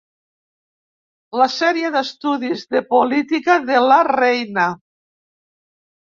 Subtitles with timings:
[1.41, 4.65] La sèrie d'estudis de política de la Reina.